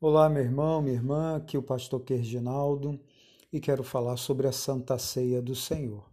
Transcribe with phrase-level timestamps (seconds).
[0.00, 3.00] Olá, meu irmão, minha irmã, aqui é o pastor Kerginaldo
[3.52, 6.08] e quero falar sobre a Santa Ceia do Senhor.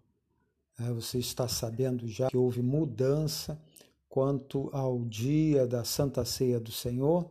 [0.79, 3.61] É, você está sabendo já que houve mudança
[4.09, 7.29] quanto ao dia da Santa Ceia do Senhor?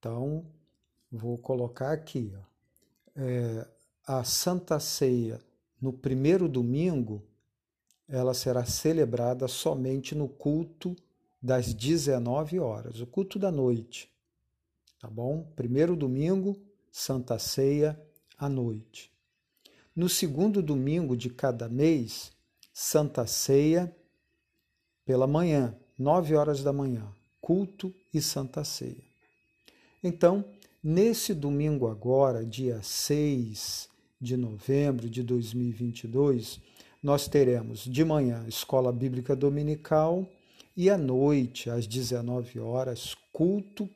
[0.00, 0.44] Então,
[1.12, 2.32] vou colocar aqui.
[2.36, 2.42] Ó.
[3.14, 3.68] É,
[4.04, 5.40] a Santa Ceia
[5.80, 7.22] no primeiro domingo,
[8.08, 10.96] ela será celebrada somente no culto
[11.40, 14.10] das 19 horas, o culto da noite
[15.00, 15.50] tá bom?
[15.56, 16.60] Primeiro domingo,
[16.92, 17.98] Santa Ceia
[18.38, 19.10] à noite.
[19.96, 22.30] No segundo domingo de cada mês,
[22.72, 23.94] Santa Ceia
[25.04, 27.08] pela manhã, nove horas da manhã,
[27.40, 29.02] culto e Santa Ceia.
[30.04, 30.44] Então,
[30.82, 33.88] nesse domingo agora, dia 6
[34.20, 36.60] de novembro de 2022,
[37.02, 40.28] nós teremos de manhã escola bíblica dominical
[40.76, 43.88] e à noite, às 19 horas, culto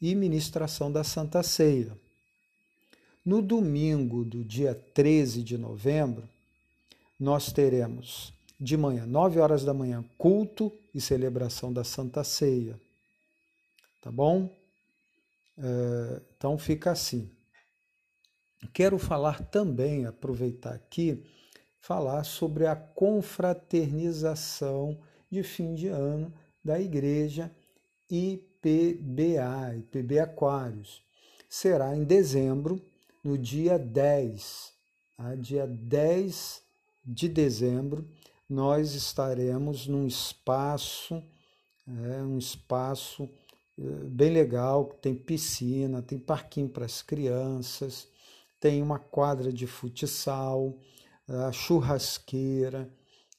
[0.00, 1.98] e ministração da Santa Ceia.
[3.24, 6.28] No domingo do dia 13 de novembro,
[7.18, 12.78] nós teremos de manhã, 9 horas da manhã, culto e celebração da Santa Ceia.
[14.00, 14.48] Tá bom?
[15.58, 17.30] É, então fica assim.
[18.72, 21.24] Quero falar também, aproveitar aqui,
[21.80, 24.98] falar sobre a confraternização
[25.30, 26.32] de fim de ano
[26.64, 27.54] da igreja
[28.68, 31.02] IPBA, IPB Aquários.
[31.48, 32.80] Será em dezembro,
[33.22, 34.72] no dia 10,
[35.16, 35.34] tá?
[35.34, 36.62] dia 10
[37.04, 38.08] de dezembro,
[38.48, 41.22] nós estaremos num espaço,
[41.86, 43.28] é, um espaço
[43.78, 48.08] é, bem legal, tem piscina, tem parquinho para as crianças,
[48.58, 50.78] tem uma quadra de futsal,
[51.52, 52.88] churrasqueira,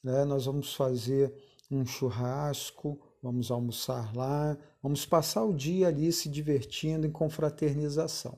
[0.03, 0.25] né?
[0.25, 1.33] nós vamos fazer
[1.71, 8.37] um churrasco vamos almoçar lá, vamos passar o dia ali se divertindo em confraternização,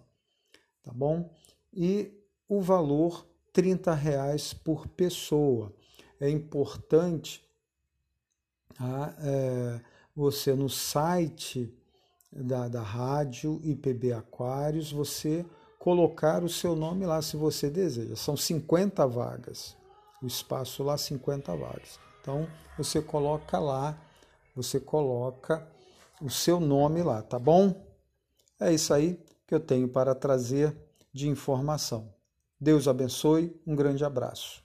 [0.84, 1.30] tá bom?
[1.74, 2.12] E
[2.48, 5.74] o valor 30 reais por pessoa.
[6.20, 7.44] É importante
[8.76, 9.16] tá?
[9.20, 9.82] é,
[10.16, 11.74] você no site
[12.32, 15.46] da, da rádio IPB Aquários, você
[15.78, 18.16] colocar o seu nome lá se você deseja.
[18.16, 19.78] São 50 vagas.
[20.22, 22.00] O espaço lá 50 vagas.
[22.22, 23.98] Então você coloca lá
[24.62, 25.66] você coloca
[26.22, 27.74] o seu nome lá, tá bom?
[28.60, 30.76] É isso aí que eu tenho para trazer
[31.14, 32.14] de informação.
[32.60, 34.62] Deus abençoe, um grande abraço.